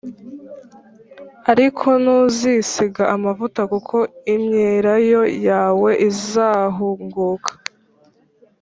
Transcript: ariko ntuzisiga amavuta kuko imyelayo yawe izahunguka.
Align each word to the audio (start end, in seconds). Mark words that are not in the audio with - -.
ariko 1.51 1.87
ntuzisiga 2.03 3.03
amavuta 3.15 3.61
kuko 3.71 3.95
imyelayo 4.35 5.21
yawe 5.47 5.91
izahunguka. 6.09 7.51